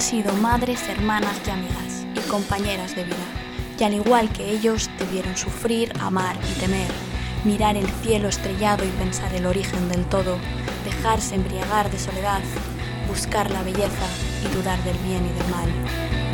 [0.00, 3.16] han sido madres, hermanas y amigas, y compañeras de vida,
[3.78, 6.90] y al igual que ellos debieron sufrir, amar y temer,
[7.44, 10.38] mirar el cielo estrellado y pensar el origen del todo,
[10.86, 12.40] dejarse embriagar de soledad,
[13.08, 14.06] buscar la belleza
[14.42, 16.29] y dudar del bien y del mal.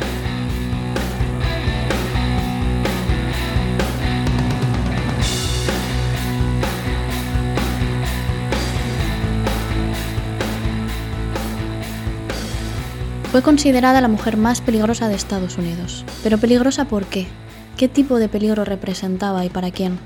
[13.31, 16.05] Fue considerada la mujer más peligrosa de Estados Unidos.
[16.23, 17.27] ¿Pero peligrosa por qué?
[17.75, 19.99] ¿Qué tipo de peligro representaba y para quién?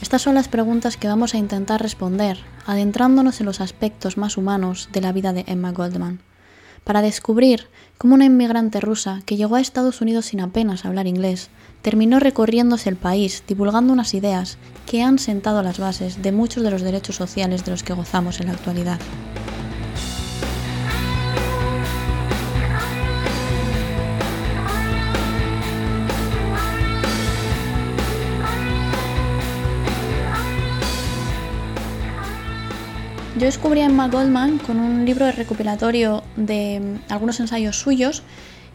[0.00, 4.88] Estas son las preguntas que vamos a intentar responder, adentrándonos en los aspectos más humanos
[4.90, 6.20] de la vida de Emma Goldman,
[6.82, 11.50] para descubrir cómo una inmigrante rusa que llegó a Estados Unidos sin apenas hablar inglés,
[11.82, 16.70] terminó recorriéndose el país divulgando unas ideas que han sentado las bases de muchos de
[16.70, 18.98] los derechos sociales de los que gozamos en la actualidad.
[33.42, 38.22] Yo descubrí a Emma Goldman con un libro de recopilatorio de mm, algunos ensayos suyos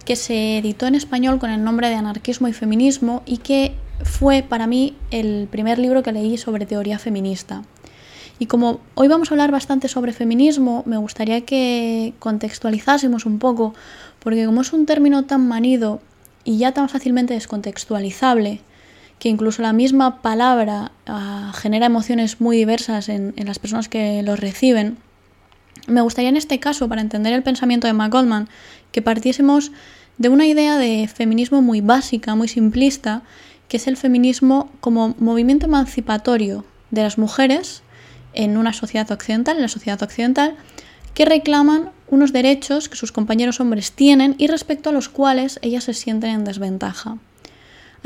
[0.03, 4.43] que se editó en español con el nombre de Anarquismo y Feminismo y que fue
[4.43, 7.63] para mí el primer libro que leí sobre teoría feminista.
[8.39, 13.73] Y como hoy vamos a hablar bastante sobre feminismo, me gustaría que contextualizásemos un poco,
[14.19, 16.01] porque como es un término tan manido
[16.43, 18.59] y ya tan fácilmente descontextualizable,
[19.19, 24.39] que incluso la misma palabra ah, genera emociones muy diversas en, las personas que los
[24.39, 24.97] reciben,
[25.87, 28.49] me gustaría en este caso, para entender el pensamiento de McGoldman,
[28.91, 29.71] que partiésemos
[30.17, 33.21] de una idea de feminismo muy básica, muy simplista,
[33.67, 37.83] que es el feminismo como movimiento emancipatorio de las mujeres
[38.33, 40.55] en una sociedad occidental, en la sociedad occidental,
[41.13, 45.85] que reclaman unos derechos que sus compañeros hombres tienen y respecto a los cuales ellas
[45.85, 47.17] se sienten en desventaja.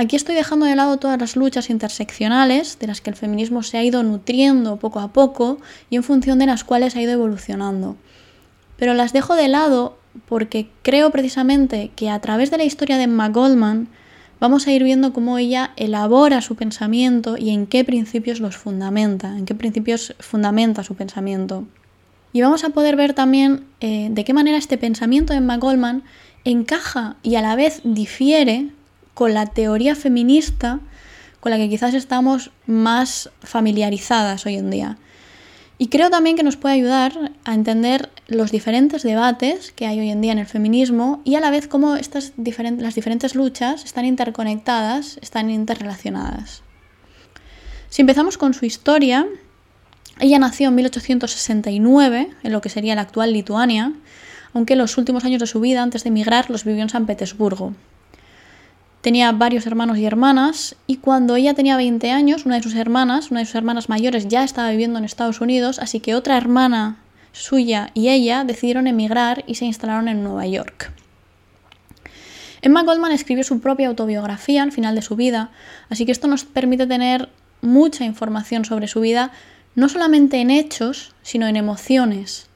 [0.02, 3.78] Aquí estoy dejando de lado todas las luchas interseccionales de las que el feminismo se
[3.78, 5.60] ha ido nutriendo poco a poco
[5.92, 7.98] y en función de las cuales ha ido evolucionando.
[8.78, 13.04] Pero las dejo de lado porque creo precisamente que a través de la historia de
[13.04, 13.90] Emma Goldman
[14.40, 19.38] vamos a ir viendo cómo ella elabora su pensamiento y en qué principios los fundamenta,
[19.38, 21.68] en qué principios fundamenta su pensamiento.
[22.34, 26.02] Y vamos a poder ver también eh, de qué manera este pensamiento de Emma Goldman
[26.44, 28.72] encaja y a la vez difiere
[29.14, 30.80] con la teoría feminista
[31.42, 34.98] con la que quizás estamos más familiarizadas hoy en día.
[35.78, 40.12] Y creo también que nos puede ayudar a entender los diferentes debates que hay hoy
[40.12, 44.06] en día en el feminismo y a la vez cómo estas las diferentes luchas están
[44.06, 46.62] interconectadas, están interrelacionadas.
[47.90, 49.26] Si empezamos con su historia,
[50.20, 53.94] ella nació en 1869, en lo que sería la actual Lituania,
[54.54, 57.74] aunque los últimos años de su vida, antes de emigrar, los vivió en San Petersburgo.
[59.02, 63.32] Tenía varios hermanos y hermanas y cuando ella tenía 20 años, una de sus hermanas,
[63.32, 66.98] una de sus hermanas mayores ya estaba viviendo en Estados Unidos, así que otra hermana
[67.32, 70.92] suya y ella decidieron emigrar y se instalaron en Nueva York.
[72.62, 75.50] Emma Goldman escribió su propia autobiografía al final de su vida,
[75.90, 77.30] así que esto nos permite tener
[77.62, 79.32] mucha información sobre su vida,
[79.74, 82.50] no solamente en hechos, sino en emociones,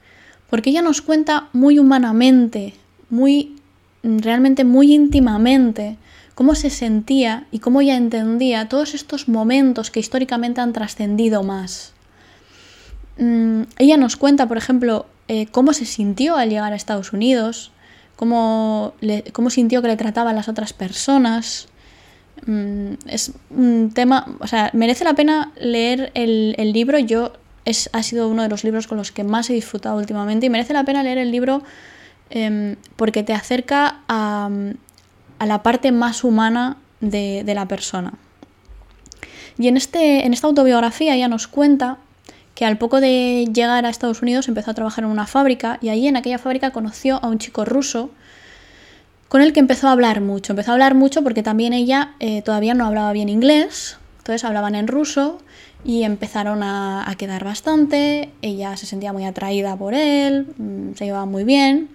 [0.48, 2.74] porque ella nos cuenta muy humanamente,
[3.10, 3.56] muy
[4.04, 5.96] realmente muy íntimamente
[6.36, 11.94] cómo se sentía y cómo ella entendía todos estos momentos que históricamente han trascendido más.
[13.16, 17.72] Mm, ella nos cuenta, por ejemplo, eh, cómo se sintió al llegar a Estados Unidos,
[18.16, 18.92] cómo,
[19.32, 21.68] cómo sintió que le trataban las otras personas.
[22.44, 26.98] Mm, es un tema, o sea, merece la pena leer el, libro.
[26.98, 27.32] Yo
[27.64, 30.50] es, ha sido uno de los libros con los que más he disfrutado últimamente y
[30.50, 31.62] merece la pena leer el libro
[32.28, 34.50] em, porque te acerca a,
[35.38, 38.14] a la parte más humana de, la persona.
[39.58, 41.98] Y en, este, en esta autobiografía ella nos cuenta
[42.54, 45.90] que al poco de llegar a Estados Unidos empezó a trabajar en una fábrica y
[45.90, 48.10] allí en aquella fábrica conoció a un chico ruso
[49.28, 50.52] con el que empezó a hablar mucho.
[50.52, 54.74] Empezó a hablar mucho porque también ella eh, todavía no hablaba bien inglés, entonces hablaban
[54.74, 55.38] en ruso
[55.84, 61.26] y empezaron a, quedar bastante, ella se sentía muy atraída por él, mm, se llevaba
[61.26, 61.90] muy bien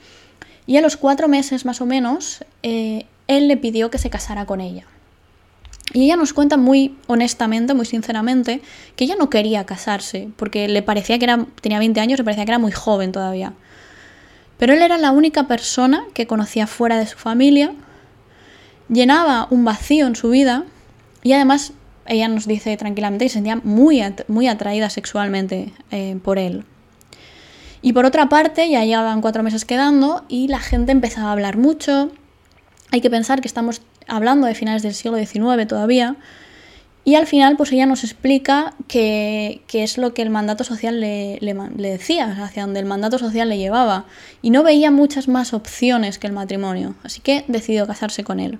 [0.66, 3.06] y a los cuatro meses más o menos eh,
[3.38, 4.86] él le pidió que se casara con ella.
[5.94, 8.62] Y ella nos cuenta muy honestamente, muy sinceramente,
[8.96, 12.46] que ella no quería casarse, porque le parecía que era, tenía 20 años, le parecía
[12.46, 13.54] que era muy joven todavía.
[14.58, 17.74] Pero él era la única persona que conocía fuera de su familia,
[18.88, 20.66] llenaba un vacío en su vida
[21.24, 21.74] y además
[22.06, 26.66] ella nos dice tranquilamente que se sentía muy, muy atraída sexualmente eh, por él.
[27.82, 31.58] Y por otra parte, ya llevaban cuatro meses quedando y la gente empezaba a hablar
[31.58, 32.12] mucho.
[32.92, 36.18] Hay que pensar que estamos hablando de finales del siglo XIX todavía.
[37.04, 41.40] Y al final, pues ella nos explica qué es lo que el mandato social le,
[41.78, 44.06] decía, hacia donde el mandato social le llevaba.
[44.42, 46.96] Y no veía muchas más opciones que el matrimonio.
[47.04, 48.60] Así que decidió casarse con él.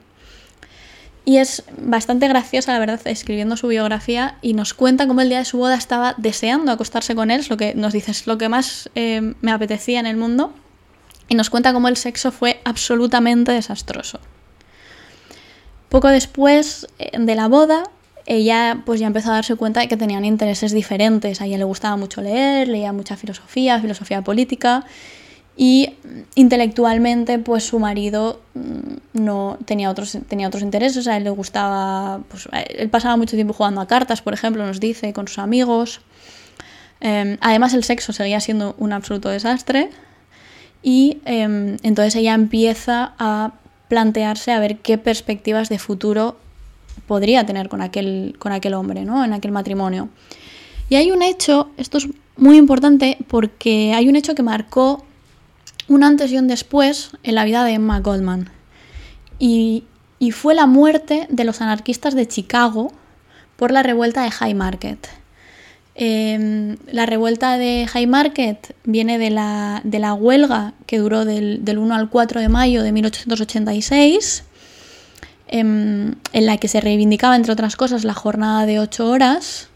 [1.24, 5.38] Y es bastante graciosa, la verdad, escribiendo su biografía y nos cuenta cómo el día
[5.38, 8.40] de su boda estaba deseando acostarse con él, es lo que nos dice, es lo
[8.40, 10.52] que más eh, me apetecía en el mundo.
[11.32, 14.20] Y nos cuenta cómo el sexo fue absolutamente desastroso.
[15.88, 17.84] Poco después eh, de la boda,
[18.26, 21.40] ella pues ya empezó a darse cuenta de que tenían intereses diferentes.
[21.40, 24.86] A ella le gustaba mucho leer, leía mucha filosofía, filosofía política
[25.56, 25.96] y
[26.36, 32.22] intelectualmente pues su marido mm, no tenía otros tenía otros intereses a él le gustaba
[32.30, 36.00] pues, él pasaba mucho tiempo jugando a cartas por ejemplo nos dice con sus amigos
[37.02, 39.90] em, además el sexo seguía siendo un absoluto desastre
[40.84, 43.52] y em, entonces ella empieza a
[43.88, 46.38] plantearse a ver qué perspectivas de futuro
[47.08, 49.24] podría tener con aquel, con aquel hombre, ¿no?
[49.24, 50.10] En aquel matrimonio.
[50.90, 52.08] Y hay un hecho, esto es
[52.38, 55.06] muy importante porque hay un hecho que marcó
[55.88, 58.50] un antes y un después en la vida de Emma Goldman.
[59.40, 59.84] Y,
[60.34, 62.92] fue la muerte de los anarquistas de Chicago
[63.56, 65.08] por la revuelta de High Market.
[66.04, 72.10] Em, la revuelta de High Market viene de la, huelga que duró del, 1 al
[72.10, 74.44] 4 de mayo de 1886,
[75.48, 79.70] em, en la que se reivindicaba, entre otras cosas, la jornada de 8 horas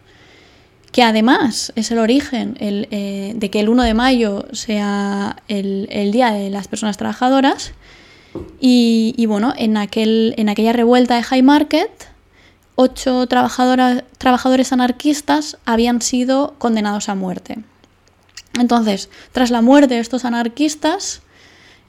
[0.91, 6.31] que además es el origen eh, de que el 1 de mayo sea el, Día
[6.31, 7.73] de las Personas Trabajadoras.
[8.59, 12.14] Y, bueno, en, aquel, en aquella revuelta de High Market,
[12.75, 17.59] ocho trabajadores anarquistas habían sido condenados a muerte.
[18.59, 21.21] Entonces, tras la muerte de estos anarquistas,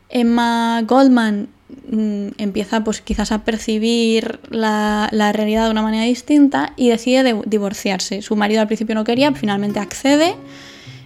[0.09, 6.91] Emma Goldman Mm, empieza pues quizás a percibir la, realidad de una manera distinta y
[6.91, 8.23] decide divorciarse.
[8.23, 10.37] Su marido al principio no quería, finalmente accede.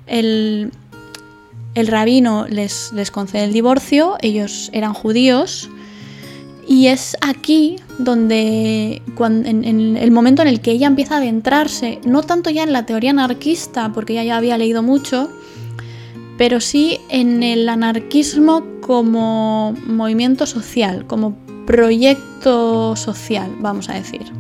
[0.06, 0.70] El,
[1.74, 5.70] rabino les, les, concede el divorcio, ellos eran judíos.
[6.70, 12.22] Y es aquí donde, en, el momento en el que ella empieza a adentrarse, no
[12.22, 15.28] tanto ya en la teoría anarquista, porque ella ya había leído mucho,
[16.38, 21.34] pero sí en el anarquismo como movimiento social, como
[21.66, 24.32] proyecto social, vamos a decir.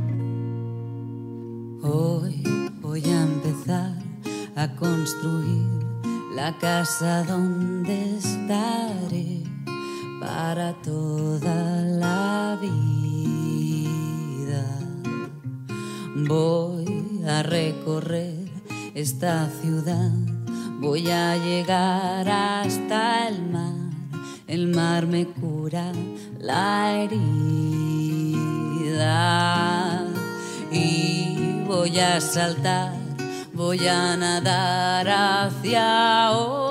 [1.82, 2.44] Hoy
[2.80, 3.96] voy a empezar
[4.54, 5.66] a construir
[6.36, 9.49] la casa donde estaré
[10.20, 12.78] para toda la vida.
[16.28, 18.48] Voy a recorrer
[18.94, 20.12] esta ciudad,
[20.80, 23.80] voy a llegar hasta el mar
[24.50, 25.92] el mar me cura
[26.40, 27.14] la herida
[30.72, 32.94] y voy a saltar,
[33.52, 36.69] voy a nadar hacia otro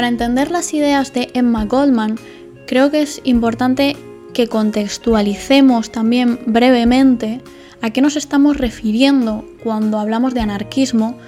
[0.00, 2.18] Para entender las ideas de Emma Goldman,
[2.66, 3.98] creo que es importante
[4.32, 7.42] que contextualicemos también brevemente
[7.82, 11.18] ¿A qué nos estamos refiriendo cuando hablamos de anarquismo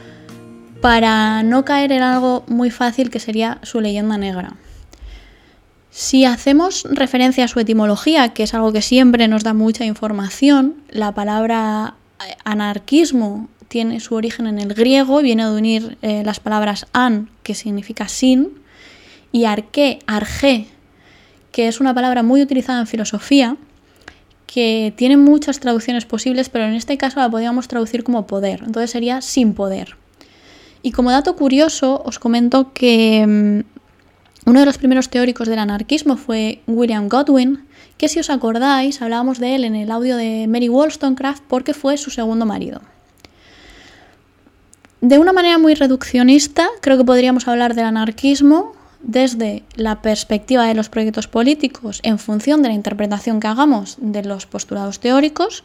[0.80, 4.56] para no caer en algo muy fácil que sería su leyenda negra?
[5.90, 10.76] Si hacemos referencia a su etimología, que es algo que siempre nos da mucha información,
[10.88, 11.96] la palabra
[12.44, 17.54] anarquismo tiene su origen en el griego viene de unir eh, las palabras an, que
[17.54, 18.61] significa sin,
[19.32, 20.68] y arqué, arge,
[21.50, 23.56] que es una palabra muy utilizada en filosofía,
[24.46, 28.90] que tiene muchas traducciones posibles, pero en este caso la podríamos traducir como poder, entonces
[28.90, 29.96] sería sin poder.
[30.82, 36.16] Y como dato curioso, os comento que mm, uno de los primeros teóricos del anarquismo
[36.16, 37.64] fue William Godwin,
[37.96, 41.96] que si os acordáis, hablábamos de él en el audio de Mary Wollstonecraft porque fue
[41.96, 42.82] su segundo marido.
[45.00, 48.72] De una manera muy reduccionista, creo que podríamos hablar del anarquismo
[49.02, 54.24] desde la perspectiva de los proyectos políticos en función de la interpretación que hagamos de
[54.24, 55.64] los postulados teóricos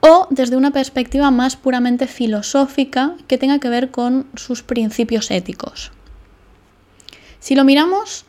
[0.00, 5.92] o desde una perspectiva más puramente filosófica que tenga que ver con sus principios éticos.
[7.40, 8.24] Si lo miramos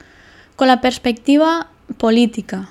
[0.55, 1.67] con la perspectiva
[1.97, 2.69] política,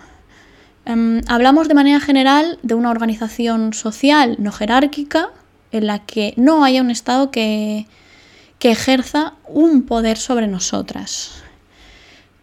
[0.84, 5.30] em, hablamos de manera general de una organización social no jerárquica
[5.72, 7.86] en la que no haya un Estado que,
[8.58, 11.42] que ejerza un poder sobre nosotras.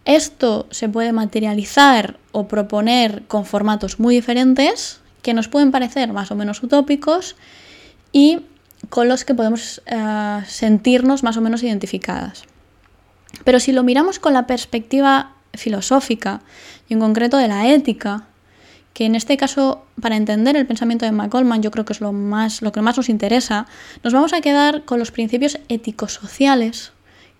[0.04, 6.30] Esto se puede materializar o proponer con formatos muy diferentes que nos pueden parecer más
[6.30, 7.36] o menos utópicos
[8.12, 8.40] y
[8.90, 12.44] con los que podemos eh, sentirnos más o menos identificadas.
[13.44, 16.42] Pero si lo miramos con la perspectiva filosófica
[16.88, 18.26] y en concreto de la ética,
[18.92, 22.12] que en este caso, para entender el pensamiento de McCollman, yo creo que es lo,
[22.12, 23.66] más, lo que más nos interesa,
[24.04, 26.92] nos vamos a quedar con los principios éticos-sociales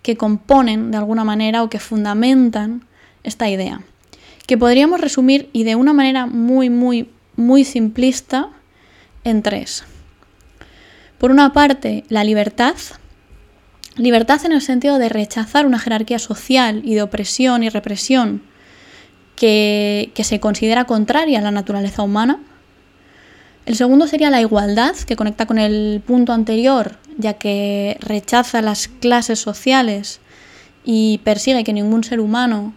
[0.05, 2.85] que componen de alguna manera o que fundamentan
[3.23, 3.81] esta idea,
[4.45, 8.49] que podríamos resumir y de una manera muy, muy, muy simplista
[9.23, 9.83] en tres.
[11.17, 12.75] Por una parte, la libertad,
[13.97, 18.43] libertad en el sentido de rechazar una jerarquía social y de opresión y represión
[19.35, 22.37] que, se considera contraria a la naturaleza humana.
[23.65, 28.87] El segundo sería la igualdad, que conecta con el punto anterior, ya que rechaza las
[28.87, 30.19] clases sociales
[30.83, 32.73] y persigue que ningún ser humano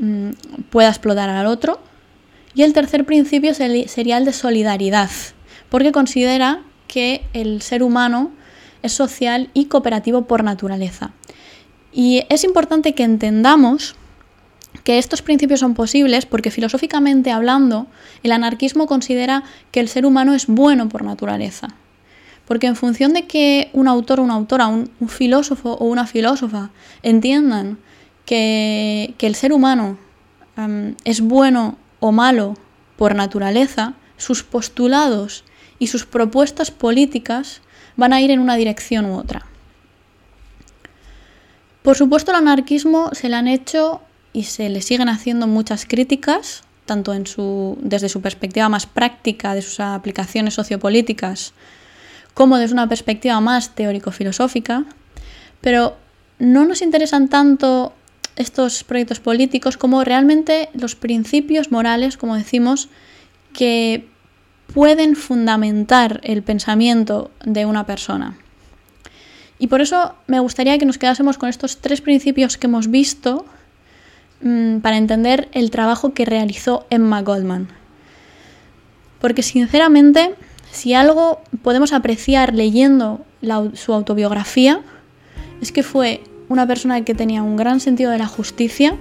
[0.00, 0.30] mm,
[0.70, 1.80] pueda explotar al otro.
[2.54, 5.10] Y el tercer principio sería el de solidaridad,
[5.68, 8.32] porque considera que el ser humano
[8.82, 11.12] es social y cooperativo por naturaleza.
[11.92, 13.94] Y es importante que entendamos
[14.84, 17.86] que estos principios son posibles porque filosóficamente hablando,
[18.22, 21.68] el anarquismo considera que el ser humano es bueno por naturaleza.
[22.46, 26.70] Porque en función de que un autor una autora, un, filósofo o una filósofa
[27.02, 27.78] entiendan
[28.24, 29.98] que, el ser humano
[31.04, 32.54] es bueno o malo
[32.96, 35.44] por naturaleza, sus postulados
[35.78, 37.60] y sus propuestas políticas
[37.96, 39.44] van a ir en una dirección u otra.
[41.82, 44.00] Por supuesto, el anarquismo se le han hecho
[44.32, 49.54] y se le siguen haciendo muchas críticas, tanto en su, desde su perspectiva más práctica
[49.54, 51.52] de sus aplicaciones sociopolíticas,
[52.34, 54.84] como desde una perspectiva más teórico-filosófica,
[55.60, 55.96] pero
[56.38, 57.92] no nos interesan tanto
[58.36, 62.88] estos proyectos políticos como realmente los principios morales, como decimos,
[63.52, 64.08] que
[64.72, 68.38] pueden fundamentar el pensamiento de una persona.
[69.58, 73.44] Y por eso me gustaría que nos quedásemos con estos tres principios que hemos visto
[74.40, 77.68] Mm, para entender el trabajo que realizó Emma Goldman.
[79.20, 80.34] Porque sinceramente,
[80.70, 83.20] si algo podemos apreciar leyendo
[83.74, 84.80] su autobiografía,
[85.60, 88.96] es que fue una persona que tenía un gran sentido de la justicia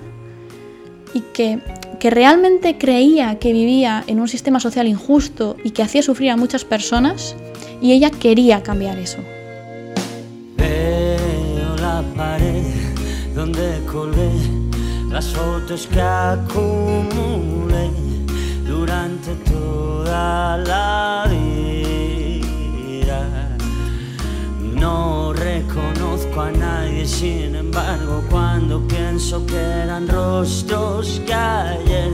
[1.14, 1.60] y que,
[2.00, 6.38] que realmente creía que vivía en un sistema social injusto y que hacía sufrir a
[6.38, 7.36] muchas personas
[7.80, 9.20] y ella quería cambiar eso.
[10.58, 12.64] Veo la pared
[13.36, 13.80] donde
[15.18, 17.90] las fotos que acumulé
[18.68, 23.22] durante toda la vida.
[24.62, 32.12] No reconozco a nadie, sin embargo, cuando pienso que eran rostros que ayer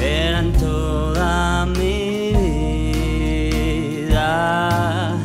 [0.00, 2.30] eran toda mi
[4.06, 5.18] vida.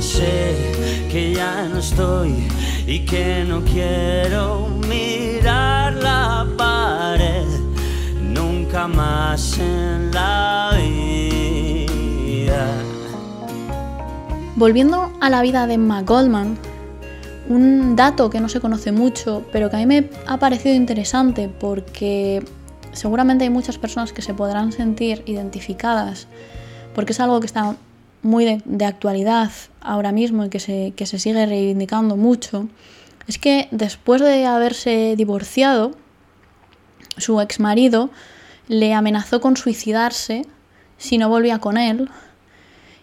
[0.00, 2.48] Sé que ya no estoy
[2.88, 5.83] y que no quiero mirar
[8.86, 12.66] nunca más en la vida.
[14.56, 16.56] Volviendo a la vida de Emma Goldman,
[17.48, 21.48] un dato que no se conoce mucho, pero que a mí me ha parecido interesante
[21.48, 22.44] porque
[22.92, 26.26] seguramente hay muchas personas que se podrán sentir identificadas,
[26.94, 27.76] porque es algo que está
[28.22, 29.50] muy de, actualidad
[29.80, 32.68] ahora mismo y que se, que se sigue reivindicando mucho,
[33.26, 35.92] es que después de haberse divorciado,
[37.16, 38.10] su ex marido
[38.68, 40.46] le amenazó con suicidarse
[40.98, 42.10] si no volvía con él.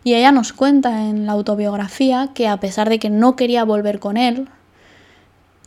[0.04, 4.00] Y ella nos cuenta en la autobiografía que a pesar de que no quería volver
[4.00, 4.48] con él,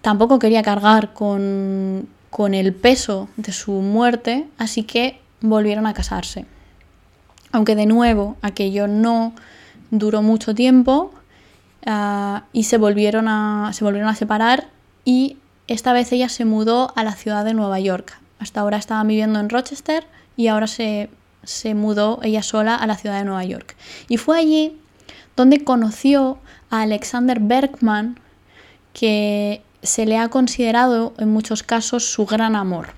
[0.01, 6.47] tampoco quería cargar con, con el peso de su muerte, así que volvieron a casarse.
[7.53, 9.33] Aunque de nuevo aquello no
[9.91, 11.13] duró mucho tiempo
[11.87, 14.69] Ah, y se volvieron, a, se volvieron a separar
[15.05, 15.37] y
[15.67, 18.19] esta vez ella se mudó a la ciudad de Nueva York.
[18.45, 21.09] Hasta ahora estaba viviendo en Rochester y ahora se,
[21.45, 23.75] se mudó ella sola a la ciudad de Nueva York.
[24.07, 24.79] Y fue allí
[25.35, 26.37] donde conoció
[26.69, 28.21] a Alexander Bergman,
[28.93, 32.89] que se le ha considerado en muchos casos su gran amor.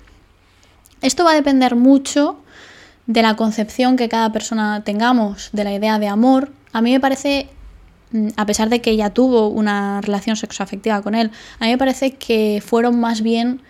[1.01, 2.41] Esto va a depender mucho
[3.05, 6.51] de la concepción que cada persona tengamos de la idea de amor.
[6.73, 7.49] A mí me parece
[8.11, 11.77] Mm, a pesar de que ella tuvo una relación sexoafectiva con él, a mí me
[11.77, 13.61] parece que fueron más bien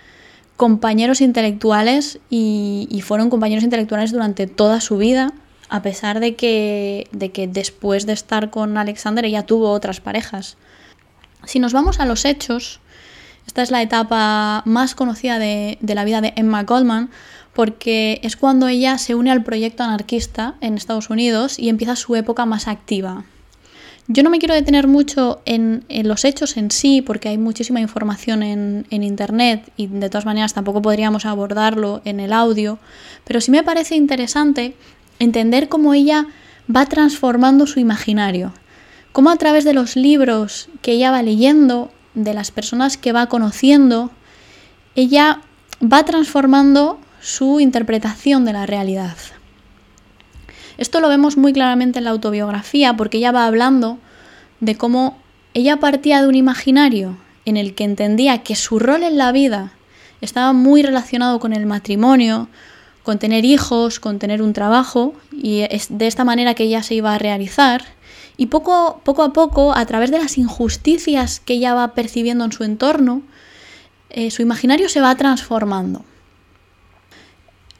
[0.57, 5.31] compañeros intelectuales y, fueron compañeros intelectuales durante toda su vida,
[5.69, 10.57] a pesar de que, de que después de estar con Alexander ella tuvo otras parejas.
[11.45, 12.81] Si nos vamos a los hechos,
[13.45, 17.09] Esta es la etapa más conocida de, de la vida de Emma Goldman
[17.53, 22.15] porque es cuando ella se une al proyecto anarquista en Estados Unidos y empieza su
[22.17, 23.23] época más activa.
[24.09, 28.41] Yo no me quiero detener mucho en, los hechos en sí, porque hay muchísima información
[28.41, 32.79] en, Internet y de todas maneras tampoco podríamos abordarlo en el audio,
[33.25, 34.75] pero sí me parece interesante
[35.19, 36.27] entender cómo ella
[36.73, 38.53] va transformando su imaginario,
[39.11, 43.27] cómo a través de los libros que ella va leyendo, de las personas que va
[43.27, 44.09] conociendo,
[44.95, 45.41] ella
[45.81, 49.17] va transformando su interpretación de la realidad.
[50.77, 53.97] Esto lo vemos muy claramente en la autobiografía porque ella va hablando
[54.59, 55.17] de cómo
[55.53, 59.71] ella partía de un imaginario en el que entendía que su rol en la vida
[60.21, 62.47] estaba muy relacionado con el matrimonio,
[63.03, 66.95] con tener hijos, con tener un trabajo, y es de esta manera que ella se
[66.95, 67.83] iba a realizar.
[68.35, 72.51] Y poco, poco a poco, a través de las injusticias que ella va percibiendo en
[72.51, 73.23] su entorno,
[74.09, 76.03] eh, su imaginario se va transformando.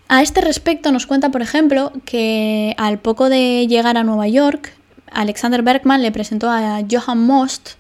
[0.10, 4.74] A este respecto nos cuenta, por ejemplo, que al poco de llegar a Nueva York,
[5.12, 7.72] Alexander Bergman le presentó a Johann Most,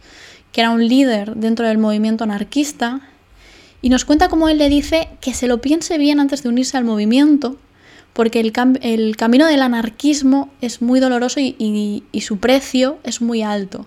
[0.51, 2.99] que era un líder dentro del movimiento anarquista,
[3.81, 6.75] y nos cuenta cómo él le dice que se lo piense bien antes de unirse
[6.75, 7.55] al movimiento,
[8.11, 13.85] porque el, camino del anarquismo es muy doloroso y su precio es muy alto.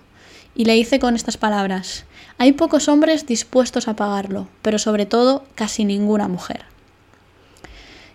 [0.55, 2.05] Y le dice con estas palabras,
[2.39, 6.70] hay pocos hombres dispuestos a pagarlo, pero sobre todo casi ninguna mujer.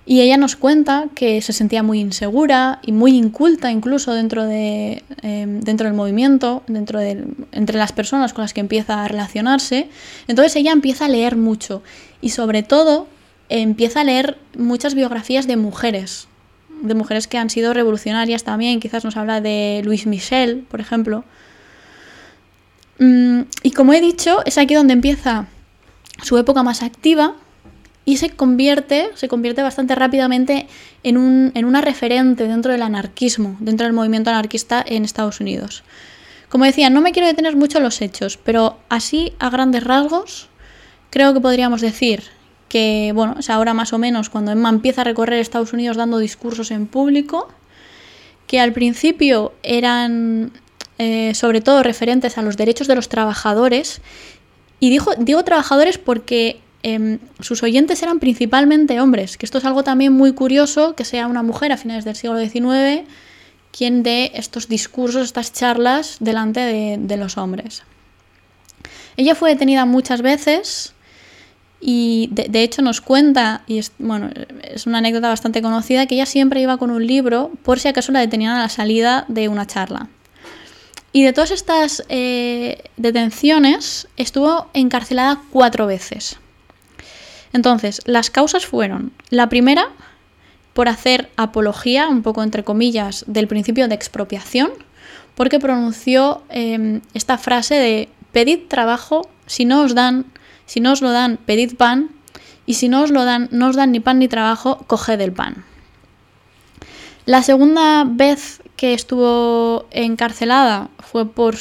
[0.08, 5.02] Y ella nos cuenta que se sentía muy insegura y muy inculta incluso dentro, de,
[5.22, 9.88] em, dentro del movimiento, dentro de, entre las personas con las que empieza a relacionarse.
[10.28, 11.82] Entonces ella empieza a leer mucho
[12.20, 13.08] y sobre todo
[13.48, 16.28] empieza a leer muchas biografías de mujeres,
[16.82, 18.78] de mujeres que han sido revolucionarias también.
[18.78, 21.24] Quizás nos habla de Louise Michel, por ejemplo.
[23.00, 25.46] Mm, y como he dicho, es aquí donde empieza
[26.22, 27.34] su época más activa
[28.06, 30.68] y se convierte, se convierte bastante rápidamente
[31.02, 35.82] en, un, en una referente dentro del anarquismo, dentro del movimiento anarquista en Estados Unidos.
[36.48, 40.48] Como decía, no me quiero detener mucho en los hechos, pero así a grandes rasgos
[41.10, 42.22] creo que podríamos decir
[42.68, 46.18] que, bueno, es ahora más o menos cuando Emma empieza a recorrer Estados Unidos dando
[46.18, 47.48] discursos en público,
[48.46, 50.52] que al principio eran
[50.98, 54.00] eh, sobre todo referentes a los derechos de los trabajadores,
[54.78, 59.82] y dijo, digo trabajadores porque Em, sus oyentes eran principalmente hombres, que esto es algo
[59.82, 63.06] también muy curioso, que sea una mujer a finales del siglo XIX
[63.76, 67.82] quien dé estos discursos, estas charlas delante de, los hombres.
[69.18, 70.94] Ella fue detenida muchas veces
[71.78, 74.30] y de, hecho nos cuenta, y es, bueno,
[74.62, 78.12] es una anécdota bastante conocida, que ella siempre iba con un libro por si acaso
[78.12, 80.08] la detenían a la salida de una charla.
[81.12, 86.38] Y de todas estas eh, detenciones estuvo encarcelada cuatro veces.
[87.56, 89.88] Entonces, las causas fueron, la primera,
[90.74, 94.72] por hacer apología, un poco entre comillas, del principio de expropiación,
[95.34, 100.26] porque pronunció em, esta frase de pedid trabajo, si no os dan,
[100.66, 102.10] si no os lo dan, pedid pan,
[102.66, 105.32] y si no os lo dan, no os dan ni pan ni trabajo, coged el
[105.32, 105.64] pan.
[107.24, 111.56] La segunda vez que estuvo encarcelada fue por,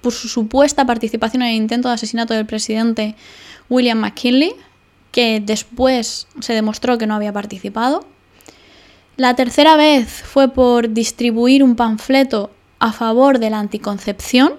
[0.00, 3.14] por su supuesta participación en el intento de asesinato del presidente
[3.68, 4.54] William McKinley,
[5.10, 8.06] que después se demostró que no había participado.
[9.16, 14.54] La tercera vez fue por distribuir un panfleto a favor de la anticoncepción,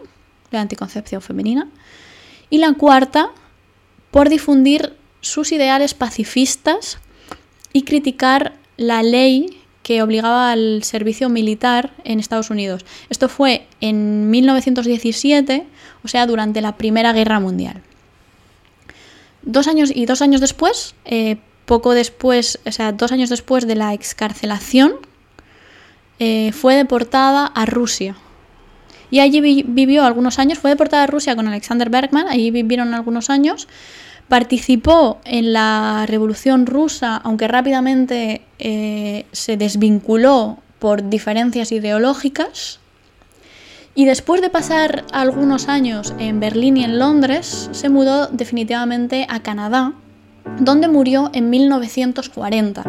[0.51, 1.69] de la anticoncepción femenina.
[2.49, 3.29] Y la cuarta,
[4.11, 6.99] por difundir sus ideales pacifistas
[7.73, 12.85] y criticar la ley que obligaba al servicio militar en Estados Unidos.
[13.09, 15.65] Esto fue en 1917,
[16.03, 17.81] o sea, durante la Primera Guerra Mundial.
[19.41, 23.75] Dos años y dos años después, eh, poco después, o sea, dos años después de
[23.75, 24.95] la excarcelación,
[26.19, 28.15] eh, fue deportada a Rusia.
[29.11, 33.29] Y allí vivió algunos años, fue deportada a Rusia con Alexander Bergman, allí vivieron algunos
[33.29, 33.67] años.
[34.27, 42.79] Participó en la Revolución Rusa, aunque rápidamente eh, se desvinculó por diferencias ideológicas.
[43.99, 49.41] Y después de pasar algunos años en Berlín y en Londres, se mudó definitivamente a
[49.41, 49.91] Canadá,
[50.57, 52.83] donde murió en 1940.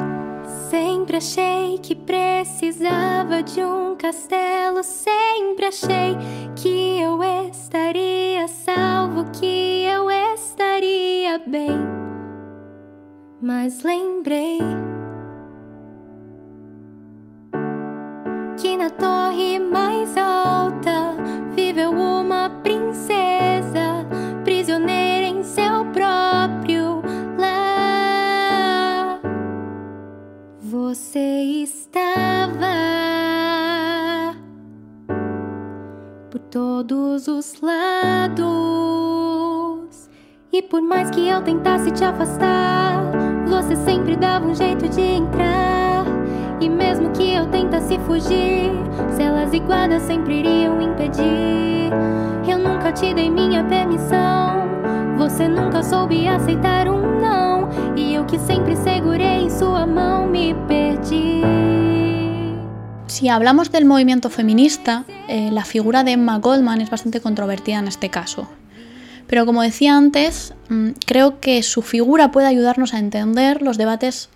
[0.70, 6.16] Sempre achei que precisava de um castelo, sempre achei
[6.54, 7.20] que eu
[7.50, 11.76] estaria salvo, que eu estaria bem.
[13.42, 14.60] Mas lembrei
[18.80, 21.14] na torre mais alta
[21.54, 24.06] viveu uma princesa,
[24.42, 27.02] prisioneira em seu próprio
[27.38, 29.20] lar.
[30.62, 32.64] Você estava
[36.30, 38.48] por todos os lados,
[40.50, 43.12] e por mais que eu tentasse te afastar,
[43.46, 45.79] você sempre dava um jeito de entrar.
[48.10, 48.72] Fugir,
[49.16, 51.92] celas e guardas sempre iriam impedir.
[52.44, 54.68] Eu nunca te dei minha permissão,
[55.16, 57.70] você nunca soube aceitar um não.
[57.96, 61.42] E eu que sempre segurei em sua mão me perdi.
[63.06, 67.86] Si hablamos del movimiento feminista, eh, la figura de Emma Goldman es bastante controvertida en
[67.86, 68.48] este caso.
[69.28, 74.30] Pero como decía antes, mm, creo que su figura puede ayudarnos a entender los debates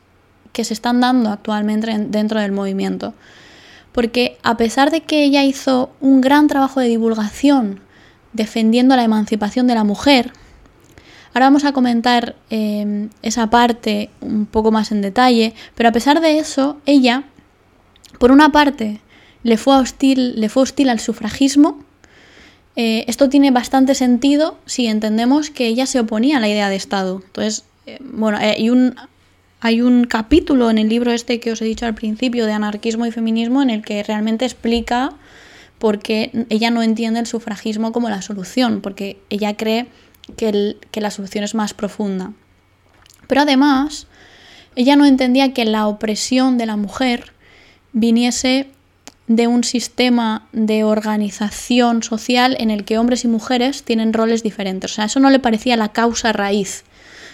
[0.52, 3.14] que se están dando actualmente dentro del movimiento.
[3.94, 7.80] Porque a pesar de que ella hizo un gran trabajo de divulgación
[8.34, 10.32] defendiendo la emancipación de la mujer,
[11.32, 16.20] ahora vamos a comentar eh, esa parte un poco más en detalle, pero a pesar
[16.20, 17.24] de eso, ella,
[18.18, 19.00] por una parte,
[19.44, 21.78] le fue hostil, le fue hostil al sufragismo,
[22.76, 26.76] eh, esto tiene bastante sentido si entendemos que ella se oponía a la idea de
[26.76, 27.22] Estado.
[27.24, 28.96] Entonces, eh, bueno, eh, hay, un,
[29.64, 33.06] hay un capítulo en el libro este que os he dicho al principio de anarquismo
[33.06, 35.14] y feminismo en el que realmente explica
[35.78, 39.86] por qué ella no entiende el sufragismo como la solución, porque ella cree
[40.36, 42.34] que, la solución es más profunda.
[43.26, 44.06] Pero además,
[44.76, 47.32] ella no entendía que la opresión de la mujer
[47.94, 48.68] viniese
[49.28, 54.92] de un sistema de organización social en el que hombres y mujeres tienen roles diferentes.
[54.92, 56.84] O sea, eso no le parecía la causa raíz,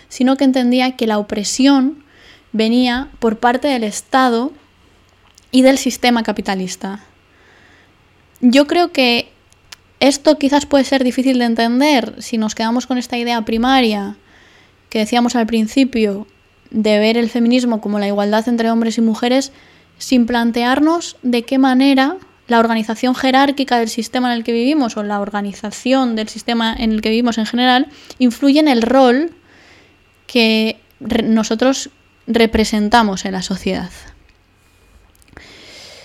[0.09, 2.05] sino que entendía que la opresión
[2.53, 4.53] venía por parte del Estado
[5.51, 7.01] y del sistema capitalista.
[8.41, 9.31] Yo creo que
[10.01, 14.17] esto quizás puede ser difícil de entender si nos quedamos con esta idea primaria
[14.89, 16.27] que decíamos al principio
[16.71, 19.53] de ver el feminismo como la igualdad entre hombres y mujeres,
[19.99, 22.17] sin plantearnos de qué manera
[22.49, 26.93] la organización jerárquica del sistema en el que vivimos o la organización del sistema en
[26.93, 29.33] el que vivimos en general influye en el rol
[30.27, 31.91] que nosotros
[32.27, 33.91] representamos en la sociedad.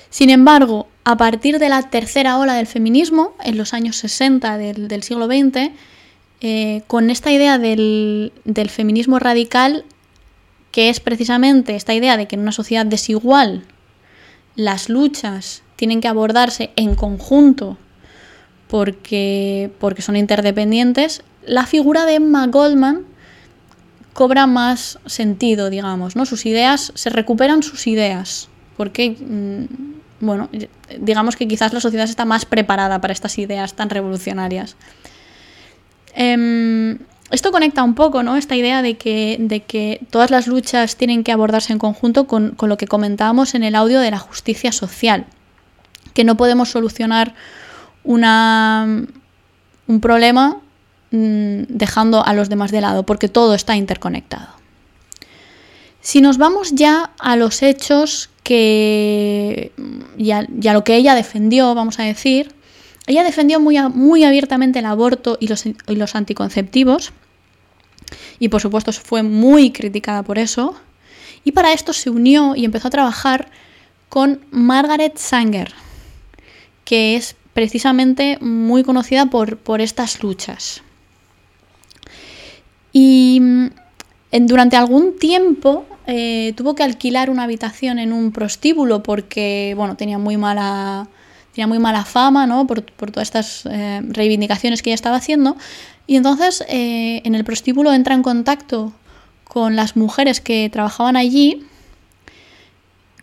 [0.10, 5.04] Sin embargo, a partir de la tercera ola del feminismo, en los años 60 del,
[5.04, 5.72] siglo XX,
[6.42, 9.84] eh, con esta idea del, del feminismo radical,
[10.72, 13.66] que es precisamente esta idea de que en una sociedad desigual
[14.56, 17.78] las luchas tienen que abordarse en conjunto
[18.68, 23.06] porque, porque son interdependientes, la figura de Emma Goldman
[24.16, 26.26] cobra más sentido, digamos, ¿no?
[26.26, 28.48] Sus ideas, se recuperan sus ideas,
[28.78, 30.48] porque, mm, bueno,
[31.00, 34.78] digamos que quizás la sociedad está más preparada para estas ideas tan revolucionarias.
[36.14, 36.98] Em,
[37.30, 38.38] esto conecta un poco, ¿no?
[38.38, 42.52] Esta idea de que, de que todas las luchas tienen que abordarse en conjunto con,
[42.56, 45.26] con, lo que comentábamos en el audio de la justicia social.
[46.14, 47.36] Que no podemos solucionar
[48.06, 48.88] una,
[49.88, 50.62] un problema
[51.68, 54.48] dejando a los demás de lado, porque todo está interconectado.
[56.02, 59.72] Si nos vamos ya a los hechos que.
[60.18, 62.54] y a lo que ella defendió, vamos a decir,
[63.08, 67.14] ella defendió muy, muy abiertamente el aborto y los, y los, anticonceptivos
[68.40, 70.76] y por supuesto fue muy criticada por eso.
[71.44, 73.50] Y para esto se unió y empezó a trabajar
[74.10, 75.74] con Margaret Sanger,
[76.84, 80.82] que es precisamente muy conocida por, por estas luchas.
[82.98, 83.42] Y
[84.32, 89.98] en, durante algún tiempo eh, tuvo que alquilar una habitación en un prostíbulo porque bueno,
[89.98, 91.10] tenía muy mala
[91.54, 92.66] tenía muy mala fama ¿no?
[92.66, 95.58] por, por todas estas eh, reivindicaciones que ella estaba haciendo.
[96.08, 98.94] Y entonces eh, en el prostíbulo entra en contacto
[99.44, 101.66] con las mujeres que trabajaban allí,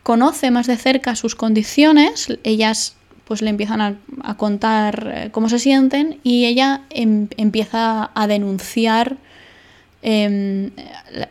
[0.02, 6.20] conoce más de cerca sus condiciones, ellas pues le empiezan a, contar cómo se sienten
[6.22, 9.16] y ella em, empieza a denunciar
[10.03, 10.71] eh,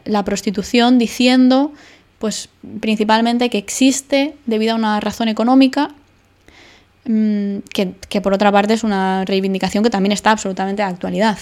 [0.06, 1.74] la, prostitución diciendo
[2.20, 5.96] pues principalmente que existe debido a una razón económica
[7.06, 11.38] Mm, que, que, por otra parte es una reivindicación que también está absolutamente de actualidad.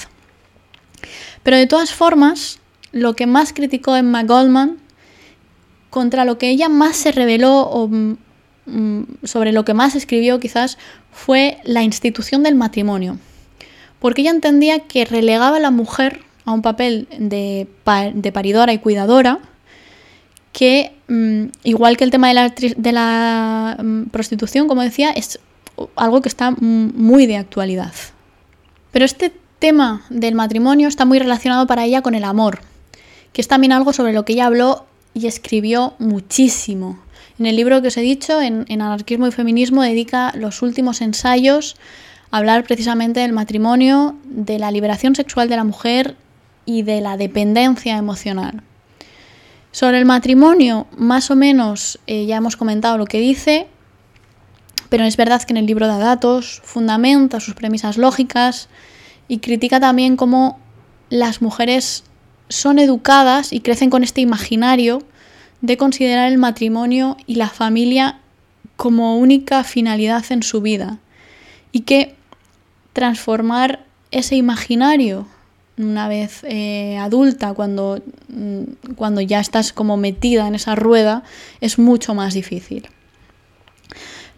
[1.43, 2.59] Pero de todas formas,
[2.91, 4.77] lo que más criticó Emma Goldman,
[5.89, 10.77] contra lo que ella más se reveló o mm, sobre lo que más escribió quizás,
[11.11, 13.17] fue la institución del matrimonio.
[13.99, 17.67] Porque ella entendía que relegaba a la mujer a un papel de,
[18.33, 19.37] paridora y cuidadora,
[20.51, 22.53] que mm, igual que el tema de la,
[22.91, 23.77] la
[24.09, 25.39] prostitución, como decía, es
[25.95, 27.93] algo que está muy de actualidad.
[28.91, 32.61] Pero este tema del matrimonio está muy relacionado para ella con el amor,
[33.31, 36.99] que es también algo sobre lo que ella habló y escribió muchísimo.
[37.37, 41.01] En el libro que os he dicho, en, en Anarquismo y Feminismo, dedica los últimos
[41.01, 41.75] ensayos
[42.31, 46.15] a hablar precisamente del matrimonio, de la liberación sexual de la mujer
[46.69, 48.61] y de la dependencia emocional.
[49.71, 53.65] Sobre el matrimonio, más o menos eh, ya hemos comentado lo que dice,
[54.89, 58.69] pero es verdad que en el libro da datos, fundamenta sus premisas lógicas
[59.27, 60.59] y critica también cómo
[61.09, 62.03] las mujeres
[62.49, 65.01] son educadas y crecen con este imaginario
[65.61, 68.19] de considerar el matrimonio y la familia
[68.75, 70.99] como única finalidad en su vida
[71.71, 72.15] y que
[72.93, 75.27] transformar ese imaginario
[75.79, 81.23] una vez eh, adulta, cuando, mm, cuando ya estás como metida en esa rueda,
[81.61, 82.87] es mucho más difícil.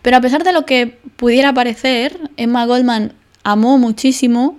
[0.01, 4.57] Pero a pesar de lo que pudiera parecer, Emma Goldman amó muchísimo,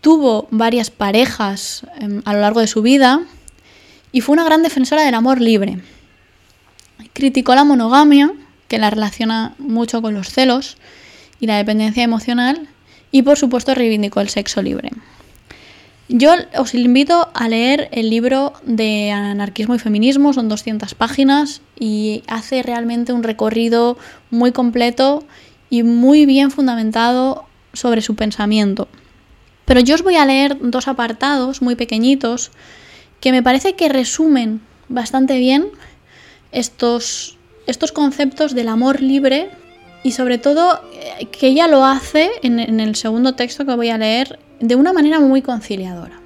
[0.00, 3.22] tuvo varias parejas em, a lo largo de su vida
[4.12, 5.80] y fue una gran defensora del amor libre.
[7.12, 8.32] Criticó la monogamia,
[8.68, 10.76] que la relaciona mucho con los celos
[11.40, 12.68] y la dependencia emocional,
[13.10, 14.90] y por supuesto reivindicó el sexo libre.
[16.08, 22.22] Yo os invito a leer el libro de Anarquismo y Feminismo, son 200 páginas y
[22.26, 23.96] hace realmente un recorrido
[24.30, 25.24] muy completo
[25.70, 28.86] y muy bien fundamentado sobre su pensamiento.
[29.64, 32.50] Pero yo os voy a leer dos apartados muy pequeñitos
[33.20, 35.68] que me parece que resumen bastante bien
[36.52, 39.50] estos, estos conceptos del amor libre
[40.04, 43.90] y sobre todo eh, que ella lo hace en, en el segundo texto que voy
[43.90, 46.20] a leer de una manera muy conciliadora.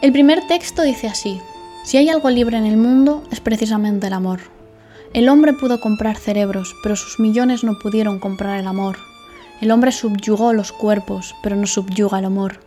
[0.00, 1.38] El primer texto dice así,
[1.84, 4.40] si hay algo libre en el mundo es precisamente el amor.
[5.12, 8.96] El hombre pudo comprar cerebros, pero sus millones no pudieron comprar el amor.
[9.60, 12.60] El hombre subyugó los cuerpos, pero no subyuga el amor.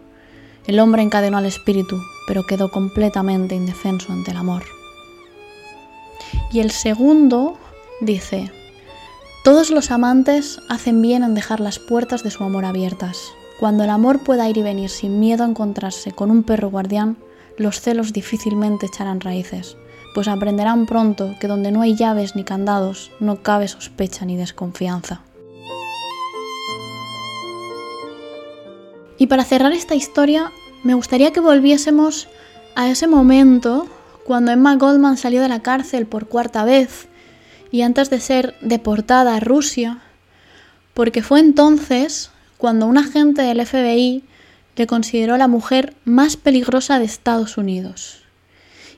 [0.68, 4.64] El hombre encadenó al espíritu, pero quedó completamente indefenso ante el amor.
[6.52, 7.58] Y el segundo
[8.02, 8.52] dice,
[9.46, 13.32] todos los amantes hacen bien en dejar las puertas de su amor abiertas.
[13.60, 17.16] Cuando el amor pueda ir y venir sin miedo a encontrarse con un perro guardián,
[17.56, 19.78] los celos difícilmente echarán raíces,
[20.16, 25.22] pues aprenderán pronto que donde no hay llaves ni candados, no cabe sospecha ni desconfianza.
[29.20, 30.52] Y para cerrar esta historia,
[30.84, 32.28] me gustaría que volviésemos
[32.74, 33.86] a ese momento
[34.26, 37.10] cuando Emma Goldman salió de la cárcel por cuarta vez
[37.76, 40.00] y antes de ser deportada a Rusia,
[40.94, 44.24] porque fue entonces cuando un agente del FBI
[44.78, 48.24] le consideró la mujer más peligrosa de Estados Unidos.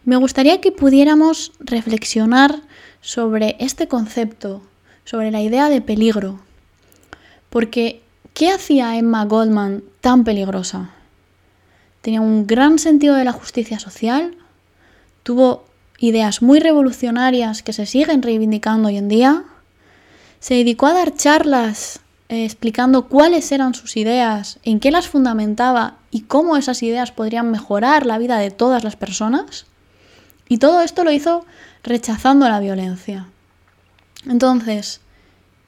[0.06, 2.62] Me gustaría que pudiéramos reflexionar
[3.02, 4.62] sobre este concepto,
[5.06, 6.40] sobre la idea de peligro,
[7.50, 8.04] porque
[8.36, 10.92] ¿qué hacía Emma Goldman tan peligrosa?
[12.02, 14.38] Tenía un gran sentido de la justicia social,
[15.24, 15.66] tuvo
[15.98, 19.44] ideas muy revolucionarias que se siguen reivindicando hoy en día,
[20.40, 25.98] se dedicó a dar charlas eh, explicando cuáles eran sus ideas, en qué las fundamentaba
[26.12, 29.66] y cómo esas ideas podrían mejorar la vida de todas las personas.
[30.50, 31.46] Y todo esto lo hizo
[31.84, 33.28] rechazando la violencia.
[34.26, 35.00] Entonces,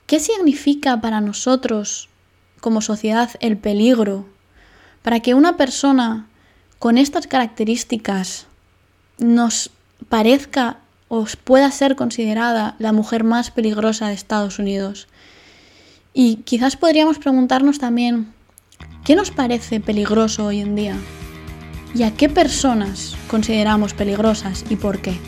[0.06, 2.10] ¿qué significa para nosotros
[2.60, 4.26] como sociedad el peligro?
[5.02, 6.28] Para que una persona
[6.78, 8.48] con estas características
[9.18, 9.72] nos
[10.08, 15.08] parezca o pueda ser considerada la mujer más peligrosa de Estados Unidos.
[16.14, 18.34] Y quizás podríamos preguntarnos también,
[19.04, 20.96] ¿qué nos parece peligroso hoy en día?
[21.96, 25.20] ¿Y a qué personas consideramos peligrosas y por qué?